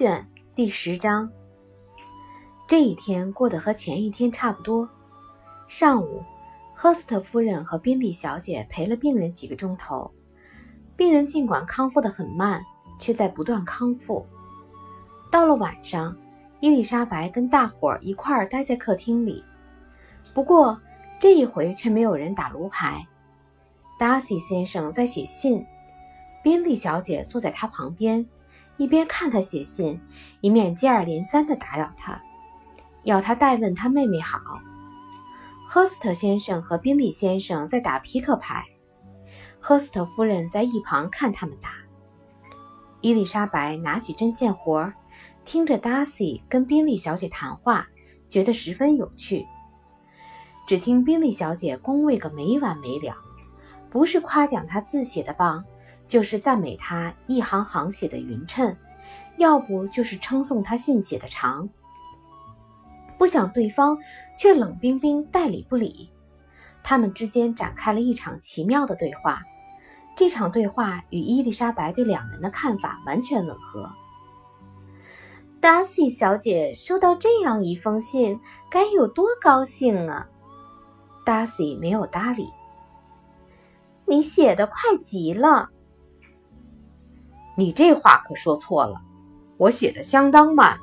[0.00, 1.30] 卷第十章。
[2.66, 4.88] 这一天过得和前一天差不多。
[5.68, 6.24] 上午，
[6.74, 10.10] 赫斯特夫人和宾利小姐陪了病人几个钟头。
[10.96, 12.64] 病人尽管康复得很慢，
[12.98, 14.24] 却在不断康复。
[15.30, 16.16] 到了晚上，
[16.60, 19.44] 伊丽莎白跟大伙儿一块儿待在客厅里。
[20.32, 20.80] 不过
[21.18, 23.06] 这一回却没有人打炉牌。
[23.98, 25.62] 达西先生在写信，
[26.42, 28.26] 宾利小姐坐在他旁边。
[28.80, 30.00] 一边看他写信，
[30.40, 32.18] 一面接二连三地打扰他，
[33.02, 34.40] 要他代问他妹妹好。
[35.68, 38.64] 赫斯特先生和宾利先生在打扑克牌，
[39.60, 41.72] 赫斯特夫人在一旁看他们打。
[43.02, 44.90] 伊丽莎白拿起针线活，
[45.44, 47.86] 听着达西跟宾利小姐谈话，
[48.30, 49.46] 觉得十分有趣。
[50.66, 53.14] 只听宾利小姐恭维个没完没了，
[53.90, 55.62] 不是夸奖他字写的棒。
[56.10, 58.76] 就是赞美他一行行写的匀称，
[59.36, 61.68] 要不就是称颂他信写的长。
[63.16, 63.96] 不想对方
[64.36, 66.10] 却冷冰冰代理不理，
[66.82, 69.40] 他们之间展开了一场奇妙的对话。
[70.16, 73.88] 这场对话与伊丽莎白对两人的看法完全吻合。
[75.60, 80.26] 达西小姐收到这样一封信，该有多高兴啊！
[81.24, 82.48] 达西没有搭理。
[84.06, 85.68] 你写的快极了。
[87.60, 89.02] 你这话可说错了，
[89.58, 90.78] 我写的相当慢。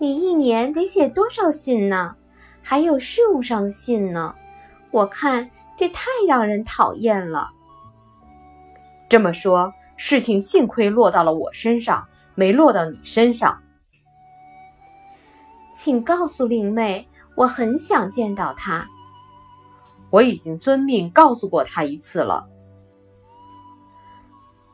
[0.00, 2.16] 你一年得写多少信呢？
[2.64, 4.34] 还有事务上的信呢？
[4.90, 7.50] 我看这太让人讨厌了。
[9.08, 13.62] 这么说，事情幸亏落到了我身上，没落到你身上。
[15.76, 18.84] 请告诉令妹，我很想见到她。
[20.10, 22.48] 我已经遵命告诉过她一次了。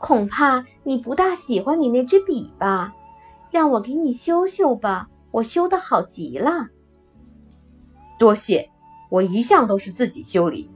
[0.05, 2.93] 恐怕你不大喜欢你那支笔吧？
[3.51, 6.69] 让我给你修修吧，我修的好极了。
[8.19, 8.69] 多谢，
[9.09, 10.71] 我一向都是自己修理。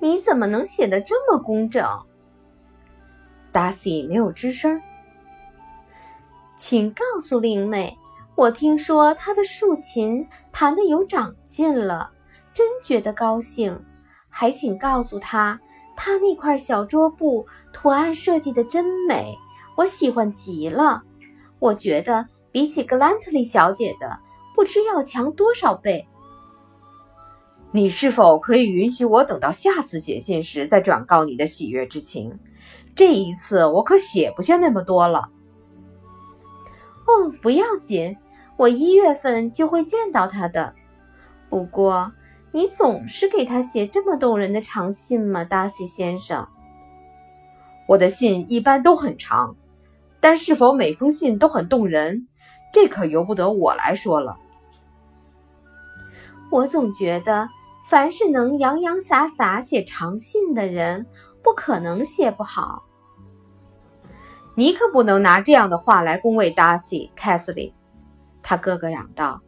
[0.00, 1.86] 你怎么能写的这么工整？
[3.52, 4.82] 达西没有吱声。
[6.56, 7.96] 请告诉令妹，
[8.34, 12.10] 我听说她的竖琴弹的有长进了，
[12.52, 13.80] 真觉得高兴。
[14.28, 15.60] 还请告诉她。
[15.96, 19.36] 他那块小桌布图案设计的真美，
[19.76, 21.02] 我喜欢极了。
[21.58, 24.18] 我觉得比起格兰特利小姐的，
[24.54, 26.06] 不知要强多少倍。
[27.72, 32.38] 你是否可以允许我等到下次写信时再转告你的喜悦之情？
[32.94, 35.28] 这一次我可写不下那么多了。
[37.06, 38.16] 哦，不要紧，
[38.56, 40.74] 我一月份就会见到他的。
[41.48, 42.12] 不过。
[42.54, 46.46] 你总是给他写这么动人的长信吗，达西先生？
[47.88, 49.56] 我的信一般都很长，
[50.20, 52.28] 但是否每封信都很动人，
[52.72, 54.36] 这可由不得我来说了。
[56.48, 57.48] 我总觉得，
[57.88, 61.04] 凡是能洋洋洒洒写长信的人，
[61.42, 62.82] 不可能写不好。
[64.54, 67.74] 你可不能拿这样的话来恭维达西，凯瑟琳。
[68.44, 69.40] 他哥哥嚷道。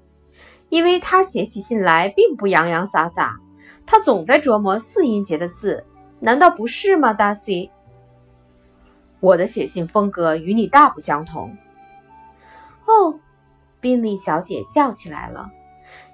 [0.77, 3.39] 因为他写起信来并不洋洋洒洒，
[3.87, 5.87] 他总在琢磨四音节的字，
[6.21, 7.71] 难道不是吗，达西？
[9.21, 11.57] 我的写信风格与你大不相同。
[12.85, 13.19] 哦，
[13.81, 15.51] 宾利小姐叫起来了。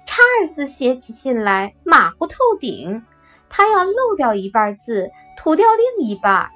[0.05, 3.03] 查尔斯写起信来马虎透顶，
[3.49, 6.49] 他要漏掉一半字，涂掉另一半。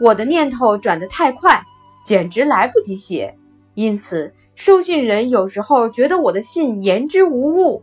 [0.00, 1.62] 我的念头转得太快，
[2.04, 3.38] 简直来不及写，
[3.74, 4.34] 因此。
[4.54, 7.82] 收信人有时候觉得我的信言之无物。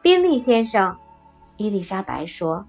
[0.00, 0.96] 宾利先生，
[1.56, 2.66] 伊丽莎白说：“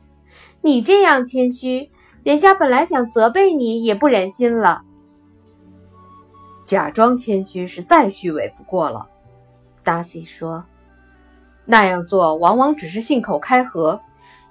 [0.61, 1.91] 你这样谦虚，
[2.23, 4.81] 人家本来想责备你也不忍心了。
[6.65, 9.07] 假装谦虚是再虚伪不过了。”
[9.83, 10.65] 达西说
[11.65, 14.01] ：“那样做往往只是信口开河，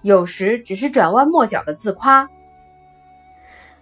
[0.03, 2.29] 有时只是转弯抹角的自夸。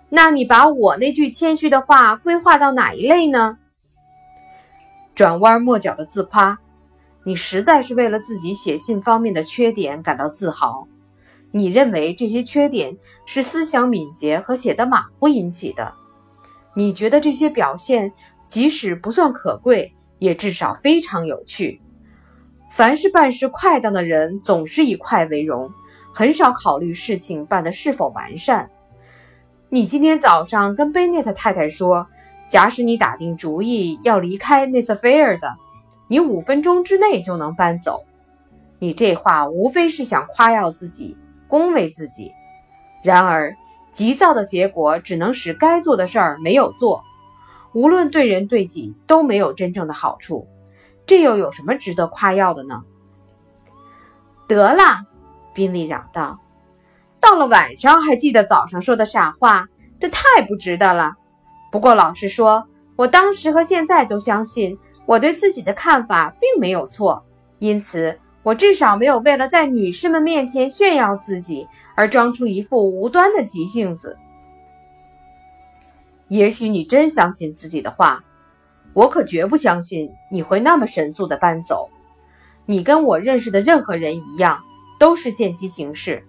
[0.08, 3.58] 那你把我那句谦虚的话规划到哪一类呢？”
[5.14, 6.58] 转弯抹角的自夸，
[7.24, 10.86] 你实在是为了自己写信方面的缺点感到自豪。
[11.50, 15.92] 你认为这些缺点是思想敏捷和写得马虎引起的。
[16.74, 18.10] 你觉得这些表现
[18.48, 21.82] 即使不算可贵，也至少非常有趣。
[22.70, 25.70] 凡是办事快当的人，总是以快为荣，
[26.14, 28.70] 很少考虑事情办得是否完善。
[29.68, 32.06] 你今天早上跟贝内特太太说。
[32.52, 35.56] 假使你打定主意要离开内瑟菲尔的，
[36.06, 38.04] 你五分钟之内就能搬走。
[38.78, 41.16] 你这话无非是想夸耀自己、
[41.48, 42.30] 恭维自己。
[43.02, 43.56] 然而，
[43.90, 47.04] 急躁的结果只能使该做的事儿没有做，
[47.72, 50.46] 无论对人对己都没有真正的好处。
[51.06, 52.82] 这又有什么值得夸耀的呢？
[54.46, 55.06] 得了，
[55.54, 56.38] 宾利嚷道
[57.18, 59.68] ：“到了晚上还记得早上说的傻话，
[59.98, 61.14] 这太不值得了。
[61.72, 67.24] 不过老实说，我当时和现在都相信我对自己的看法并没有错，
[67.58, 71.66] 因此我至少没有为了在女士们面前炫耀自己
[71.96, 74.16] 而装出一副无端的急性子。
[76.28, 78.22] 也许你真相信自己的话。”
[78.94, 81.88] 我可绝不相信你会那么神速的搬走。
[82.66, 84.60] 你跟我认识的任何人一样，
[84.98, 86.22] 都是见机行事。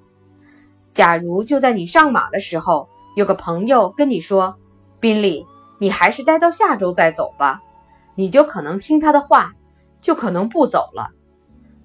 [0.93, 2.87] 假如就在你上马的时候，
[3.17, 4.55] 有个朋友跟你说
[5.03, 5.45] ：“宾利，
[5.79, 7.61] 你还是待到下周再走吧。”
[8.15, 9.51] 你就可能听他的话，
[9.99, 11.09] 就可能不走了。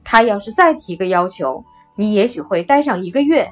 [0.05, 1.65] 他要是再提个要求，
[1.97, 3.51] 你也许会待上一个月。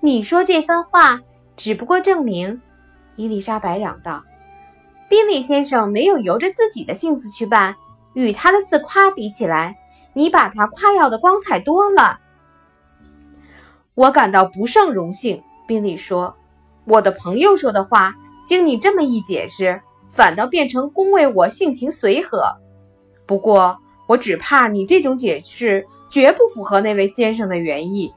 [0.00, 1.20] 你说这番话，
[1.56, 2.60] 只不过证明，
[3.16, 4.22] 伊丽莎白嚷道。
[5.08, 7.76] 宾利先生没有由着自己的性子去办，
[8.12, 9.78] 与他的自夸比起来，
[10.12, 12.18] 你把他夸耀的光彩多了。
[13.94, 16.34] 我感到不胜荣幸，宾利说。
[16.88, 18.14] 我的朋友说的话，
[18.46, 19.80] 经你这么一解释，
[20.12, 22.42] 反倒变成恭维我性情随和。
[23.26, 23.76] 不过，
[24.06, 28.14] 我只怕你这种解释绝不符合那位先生的原意，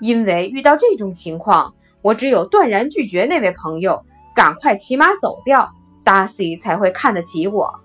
[0.00, 4.02] 因为遇到这种情况，我只有断然拒绝那位朋友，
[4.34, 5.70] 赶快骑马走掉。
[6.02, 7.80] 达西才会看得起我。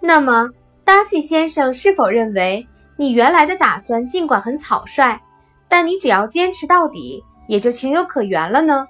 [0.00, 0.50] 那么，
[0.84, 2.66] 达西先生是否认为
[2.96, 5.20] 你原来的打算尽管很草率，
[5.68, 8.86] 但你只要坚持到底，也就情有可原了呢？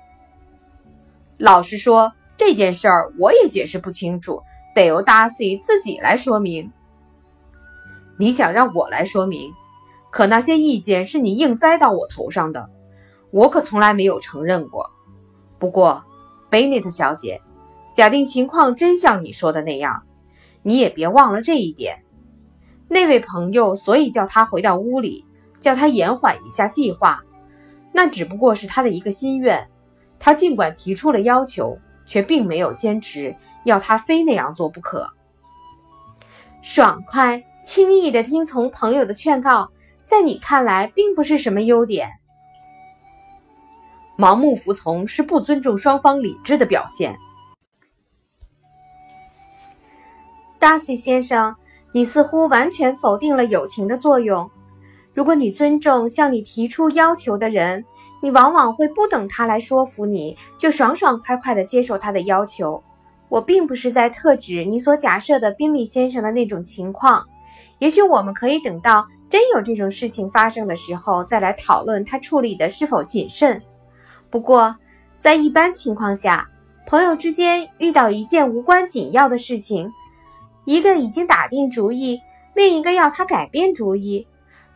[1.38, 4.42] 老实说，这件事儿我也解释不清楚，
[4.74, 6.70] 得由达西自己来说明。
[8.18, 9.50] 你想让我来说明？
[10.10, 12.68] 可那些意见是你硬栽到我头上的，
[13.30, 14.90] 我可从来没有承认过。
[15.58, 16.04] 不过。
[16.50, 17.42] 贝内特小姐，
[17.94, 20.04] 假定情况真像你说的那样，
[20.62, 22.02] 你也别忘了这一点。
[22.88, 25.26] 那位朋友所以叫他回到屋里，
[25.60, 27.22] 叫他延缓一下计划，
[27.92, 29.68] 那只不过是他的一个心愿。
[30.18, 35.08] 他尽管提出了要求，却并没有坚持要他非那样做不可。
[36.62, 39.70] 爽快、轻易地听从朋友的劝告，
[40.04, 42.10] 在你看来并不是什么优点。
[44.18, 47.16] 盲目服从是不尊重双方理智的表现。
[50.58, 51.54] 达西先生，
[51.92, 54.50] 你似乎完全否定了友情的作用。
[55.18, 57.84] 如果你尊重向你提出要求的人，
[58.22, 62.80] 你往往会不等他来说服你，就爽爽快快地接受他的要求。
[63.28, 67.26] 我并不是在特指你所假设的宾利先生的那种情况。
[67.80, 73.60] 也许我们可以等到真有这种事情发生的时候，再来讨论他处理的是否谨慎。
[74.30, 74.76] 不过，
[75.18, 76.48] 在一般情况下，
[76.86, 79.90] 朋友之间遇到一件无关紧要的事情，
[80.64, 82.20] 一个已经打定主意，
[82.54, 84.24] 另一个要他改变主意。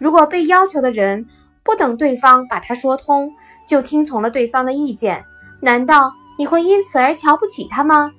[0.03, 1.29] 如果被要求的人
[1.63, 3.31] 不等对方把他说通，
[3.69, 5.25] 就听从了对方的意见，
[5.61, 8.11] 难道你会因此而瞧不起他吗？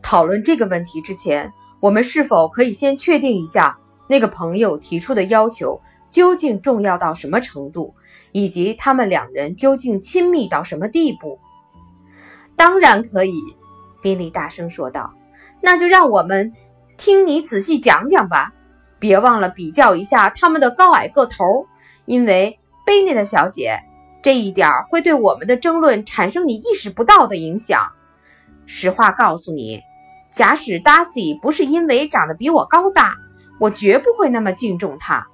[0.00, 7.96] 讨论这个问题之前，我们是否可以先确定一下那个朋友提出的要求究竟重要到什么程度？
[8.30, 11.40] 以及他们两人究竟亲密到什么地步？
[12.54, 13.34] 当然可以，
[14.00, 15.12] 宾利大声说道。
[15.60, 16.52] 那就让我们
[16.96, 18.52] 听你仔细讲讲吧。
[19.04, 21.66] 别忘了比较一下他们的高矮个头，
[22.06, 23.78] 因为贝内特小姐，
[24.22, 27.92] 这一点会对我们的争论产生你意识不到的影响。
[28.64, 29.82] 实话告诉你，
[30.32, 33.14] 假使达西不是因为长得比我高大，
[33.60, 35.26] 我绝不会那么敬重他。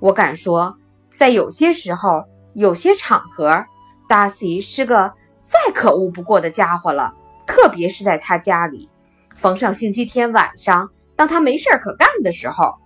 [0.00, 0.76] 我敢说，
[1.14, 2.24] 在有些时候。
[2.52, 3.64] 有些场合，
[4.08, 5.12] 达西是个
[5.42, 7.12] 再可恶不过的家伙了，
[7.48, 8.88] 特别是在他家里，
[9.34, 12.76] 逢上星期天晚上，当他没事可干的时候。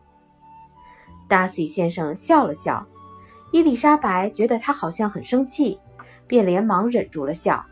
[1.28, 2.87] 达西先生笑了笑，
[3.52, 5.78] 伊丽莎白觉得他好像很生气，
[6.26, 7.64] 便连忙忍住了笑。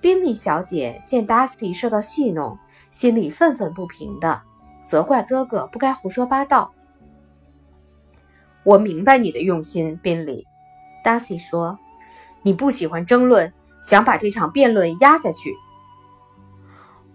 [0.00, 2.58] 宾利小姐见达西受到戏弄，
[2.90, 4.42] 心里愤愤不平的，
[4.84, 6.72] 责怪哥哥不该胡说八道。
[8.64, 10.44] 我明白你的用心，宾利。
[11.04, 11.78] 达西说
[12.42, 13.52] ：“你不喜欢争论，
[13.84, 15.54] 想把这场辩论压下去。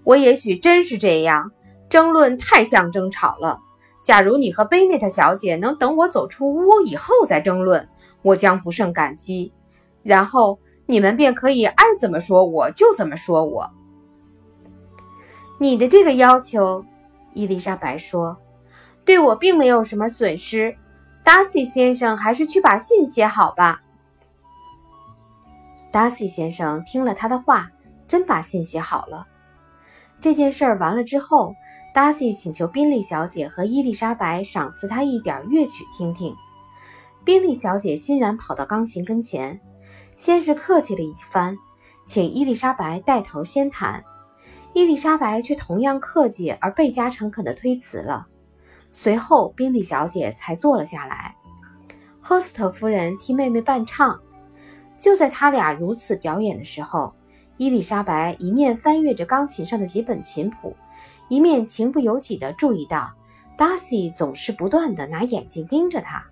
[0.04, 1.52] 我也许真是这样，
[1.90, 3.60] 争论太像争吵了。
[4.08, 7.90] 假如你和贝内特小姐能等我走出屋以后再争论，
[8.22, 9.52] 我将不胜感激。
[10.02, 13.70] 然后你们便可以爱怎么说我就怎么说我。
[15.60, 16.86] 你的这个要求，
[17.34, 18.38] 伊丽莎白说，
[19.04, 20.74] 对我并没有什么损失。”
[21.22, 23.82] 达西先生还是去把信写好吧。
[25.92, 27.70] 达西先生听了他的话，
[28.08, 29.26] 真把信写好了。
[30.22, 31.54] 这件事儿完了之后，
[31.98, 36.36] 达西请求宾利小姐和伊丽莎白赏赐他一点乐曲听听。
[37.26, 39.60] 宾利小姐欣然跑到钢琴跟前，
[40.16, 41.58] 先是客气了一番，
[42.06, 44.04] 请伊丽莎白带头先弹。
[44.74, 48.28] 伊丽莎白却同样客气而倍加诚恳地推辞了。
[48.94, 51.36] 随后，宾利小姐才坐了下来。
[52.22, 54.20] 赫斯特夫人替妹妹伴唱。
[55.00, 57.12] 就在他俩如此表演的时候，
[57.58, 60.76] 伊丽莎白一面翻阅着钢琴上的几本琴谱，
[61.30, 63.12] 一面情不由己地注意到
[63.58, 66.26] 达西总是不断地拿眼睛盯着他。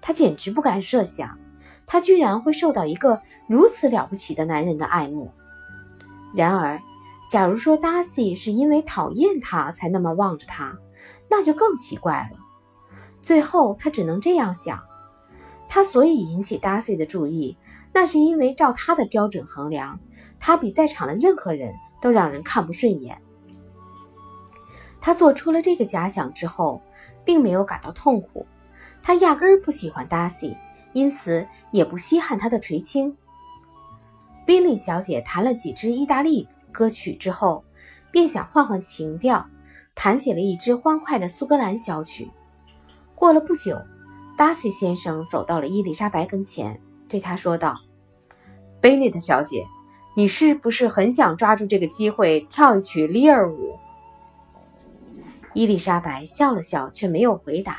[0.00, 1.38] 他简直不敢设想，
[1.86, 5.30] 他居然会受到一个如此了不起的男人的爱慕。
[6.34, 6.80] 然而，
[7.28, 10.76] 假如说达西是因为讨厌他才那么望着他，
[11.30, 12.38] 那就更奇怪了。
[13.22, 14.82] 最后，他只能这样想：
[15.68, 17.56] 他所以引起达西的注意，
[17.94, 20.00] 那是因为照他的标准衡量，
[20.40, 23.21] 他比在场的任何人都让人看不顺眼。
[25.02, 26.80] 他做出了这个假想之后，
[27.24, 28.46] 并没有感到痛苦。
[29.02, 30.56] 他压根儿不喜欢达西，
[30.92, 33.16] 因此也不稀罕他的垂青。
[34.46, 37.64] 宾利小姐弹了几支意大利歌曲之后，
[38.12, 39.44] 便想换换情调，
[39.94, 42.30] 弹起了一支欢快的苏格兰小曲。
[43.16, 43.82] 过了不久，
[44.36, 47.76] 达西先生走到了伊丽莎白跟前，对她说道
[48.80, 49.64] ：“贝内特小姐，
[50.16, 53.76] 你是不是很想抓住这个机会跳一曲里尔舞？”
[55.54, 57.78] 伊丽莎白笑了笑，却没有回答。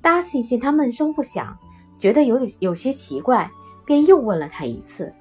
[0.00, 1.58] 达西见他闷声不响，
[1.98, 3.50] 觉得有点有些奇怪，
[3.84, 5.12] 便又问了他一次。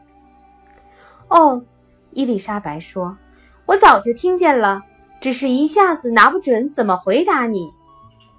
[1.28, 1.64] 哦，
[2.12, 3.18] 伊丽莎白说
[3.66, 4.84] ：“我早就听见了，
[5.20, 7.72] 只是一下子拿不准怎么回答你。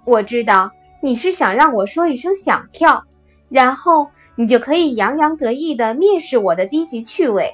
[0.04, 0.70] 我知道
[1.02, 3.02] 你是想让我说一声想跳，
[3.48, 7.52] 然后你就可以洋洋得意地蔑视我的低级趣味。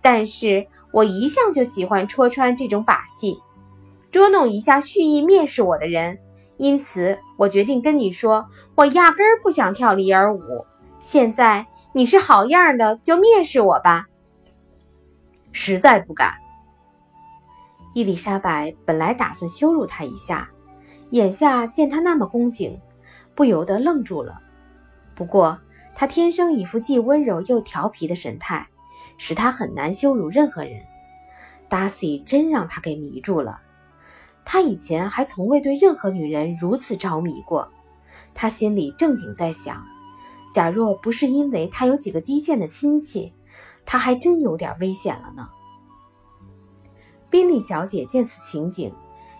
[0.00, 3.38] 但是我一向就喜欢戳穿这种把戏，
[4.14, 6.20] 捉弄一下蓄意蔑视我的人。”
[6.56, 10.64] 因此，我决定跟你说，我压根儿不想跳里尔舞。
[11.00, 14.06] 现在你是好样的，就蔑视我吧。
[15.50, 16.32] 实在不敢。
[17.92, 20.48] 伊丽莎白本来打算羞辱他一下，
[21.10, 22.80] 眼下见他那么恭敬，
[23.34, 24.38] 不由得愣住了。
[25.16, 25.58] 不过，
[25.92, 28.64] 他天生一副既温柔又调皮的神态，
[29.18, 30.80] 使他很难羞辱任何人。
[31.68, 33.60] 达西真让他给迷住了。
[34.44, 37.68] 他以前还从未对任何女人如此着迷过，
[38.34, 39.84] 他心里正经在想：
[40.52, 43.32] 假若不是因为他有几个低贱的亲戚，
[43.86, 45.48] 他还真有点危险了呢。
[47.30, 48.92] 宾利小姐见此情景，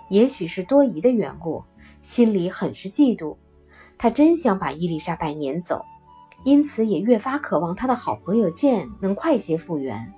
[0.09, 1.63] 也许是多疑的缘故，
[2.01, 3.37] 心里很是嫉妒。
[3.97, 5.85] 她真想把伊丽莎白撵走，
[6.45, 10.13] 因此也越发渴望她的好朋友 Jane 能快些复原。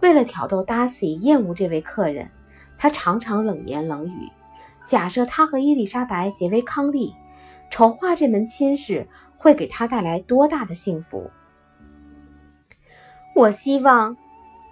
[0.00, 2.30] 为了挑逗达西厌恶这位客人。
[2.82, 4.28] 他常常冷言冷语，
[4.84, 7.14] 假设他和伊丽莎白结为伉俪，
[7.70, 9.06] 筹划这门亲事
[9.38, 11.30] 会给他带来多大的幸福。
[13.36, 14.16] 我希望，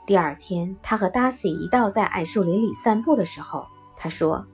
[0.09, 4.45] 第二天他和达西一道在矮树林里散步的时候，他说：“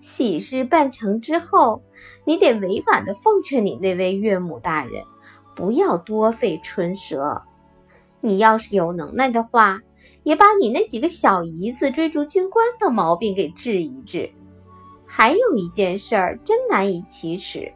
[0.00, 1.82] 喜事办成之后，
[2.24, 5.04] 你得委婉地奉劝你那位岳母大人，
[5.54, 7.42] 不要多费唇舌。
[8.22, 9.82] 你要是有能耐的话。”
[10.26, 14.28] 也把你那几个小姨子追逐军官的毛病给治一治。
[15.06, 17.72] 还有一件事儿真难以启齿，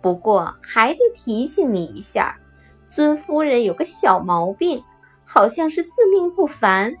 [0.00, 2.38] 不过还得提醒你一下，
[2.86, 4.80] 尊夫人有个小毛病，
[5.24, 6.92] 好像是自命不凡，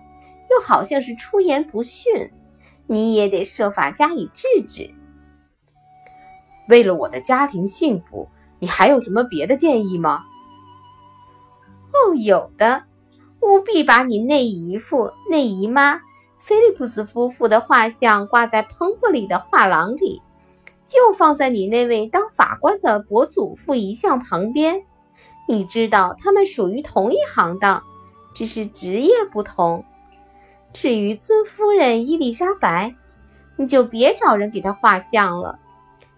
[0.50, 2.32] 又好像是出言不逊，
[2.88, 4.92] 你也得设法加以制止。
[6.68, 8.28] 为了我的家庭幸福，
[8.58, 10.24] 你还有什么别的建议吗？
[11.92, 12.87] 哦，有的。
[13.40, 16.00] 务必把你那姨父、那姨妈、
[16.40, 20.20] 菲利普斯夫妇的画像挂在彭伯里的画廊里，
[20.84, 24.82] 就放在你那位当法官的伯祖父遗像旁边。
[25.46, 27.82] 你知道他们属于同一行当，
[28.34, 29.84] 只是职业不同。
[30.72, 32.94] 至于尊夫人伊丽莎白，
[33.56, 35.58] 你就别找人给她画像了。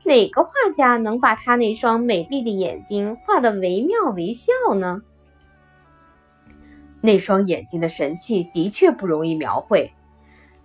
[0.03, 5.03] 哪个画家能把她那双美丽的眼睛画得惟妙惟肖呢？
[7.01, 9.93] 那双眼睛的神气的确不容易描绘，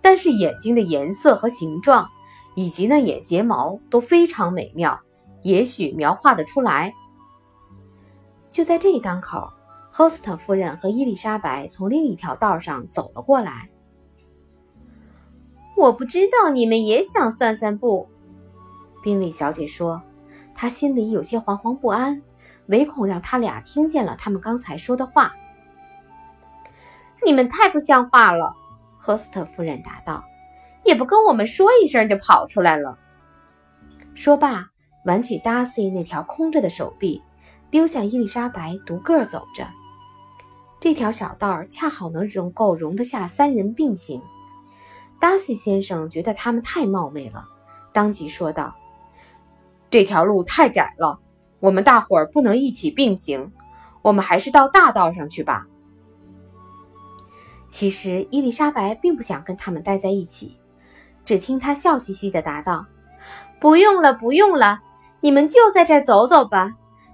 [0.00, 2.08] 但是眼睛的颜色和形状，
[2.54, 5.00] 以及那眼睫毛都非常美妙，
[5.42, 6.92] 也许描画得出来。
[8.50, 9.50] 就在这一当口，
[9.90, 13.68] 赫斯特夫人和伊丽莎白从另一条道上走了过来。
[15.76, 18.08] 我不知道你们也想散散步，
[19.02, 20.02] 宾利小姐说，
[20.54, 22.22] 她心里有些惶惶不安，
[22.66, 25.34] 唯恐让他俩听见了他们刚才说的话。
[27.24, 28.54] 你们太不像话了，
[28.98, 30.24] 赫斯特夫人答道，
[30.84, 32.98] 也不跟我们说一声就跑出来了。
[34.14, 34.68] 说罢，
[35.04, 37.22] 挽起达西那条空着的手臂，
[37.70, 39.66] 丢下伊丽莎白独个走着。
[40.78, 44.22] 这条小道恰好能容够容得下三人并行。
[45.18, 47.44] 达西先生觉得他们太冒昧了，
[47.92, 48.74] 当即说道
[49.90, 51.18] ：“这条路太窄了，
[51.60, 53.52] 我们大伙儿不能一起并行，
[54.02, 55.66] 我们还是到大道上去吧。”
[57.76, 60.56] 其实伊丽莎白并不想跟他们待在一起，
[61.26, 62.86] 只听她笑嘻嘻地答道
[63.60, 64.80] ：“不用了，不用了，
[65.20, 66.72] 你们就在这儿走走吧。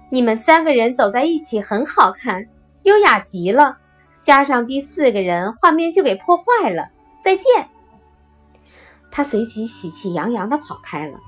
[0.09, 2.47] 你们三个人走在一起很好看，
[2.83, 3.75] 优雅极了。
[4.21, 6.87] 加上第四个人，画面就给破坏了。
[7.21, 7.67] 再见。”
[9.11, 11.19] 他随即喜气洋洋地跑开了。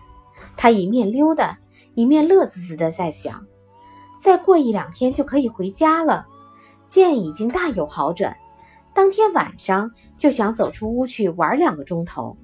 [0.55, 1.57] 他一面溜达，
[1.93, 3.45] 一面乐滋滋地在想：
[4.21, 6.25] 再过一两天就可以回家了，
[6.87, 8.33] 剑已经大有好转。
[8.95, 12.35] 当天晚上就想走出屋去玩两个钟头。